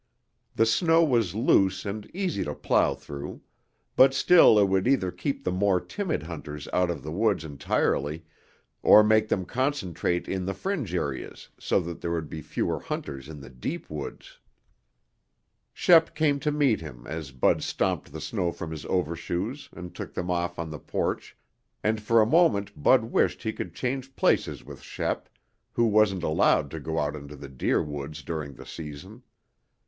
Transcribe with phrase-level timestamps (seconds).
[0.55, 3.41] The snow was loose and easy to plow through.
[3.95, 8.25] But still it would either keep the more timid hunters out of the woods entirely
[8.81, 13.29] or make them concentrate in the fringe areas so that there would be fewer hunters
[13.29, 14.39] in the deep woods.
[15.71, 20.15] Shep came to meet him as Bud stomped the snow from his overshoes and took
[20.15, 21.37] them off on the porch,
[21.83, 25.29] and for a moment Bud wished he could change places with Shep,
[25.73, 29.21] who wasn't allowed to go out into the deer woods during the season.